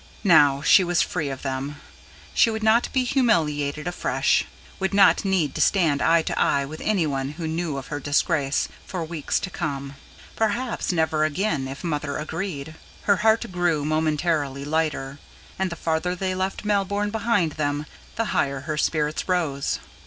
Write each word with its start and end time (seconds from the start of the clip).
Now, 0.23 0.63
she 0.63 0.83
was 0.83 1.03
free 1.03 1.29
of 1.29 1.43
them; 1.43 1.79
she 2.33 2.49
would 2.49 2.63
not 2.63 2.91
be 2.91 3.03
humiliated 3.03 3.85
afresh, 3.87 4.45
would 4.79 4.95
not 4.95 5.23
need 5.23 5.53
to 5.53 5.61
stand 5.61 6.01
eye 6.01 6.23
to 6.23 6.39
eye 6.39 6.65
with 6.65 6.81
anyone 6.81 7.33
who 7.33 7.47
knew 7.47 7.77
of 7.77 7.89
her 7.89 7.99
disgrace, 7.99 8.67
for 8.87 9.03
weeks 9.05 9.39
to 9.41 9.51
come; 9.51 9.95
perhaps 10.35 10.91
never 10.91 11.23
again, 11.23 11.67
if 11.67 11.83
Mother 11.83 12.17
agreed. 12.17 12.73
Her 13.03 13.17
heart 13.17 13.45
grew 13.51 13.85
momentarily 13.85 14.65
lighter. 14.65 15.19
And 15.59 15.69
the 15.69 15.75
farther 15.75 16.15
they 16.15 16.33
left 16.33 16.65
Melbourne 16.65 17.11
behind 17.11 17.51
them, 17.51 17.85
the 18.15 18.25
higher 18.33 18.61
her 18.61 18.79
spirits 18.79 19.27
rose. 19.29 19.77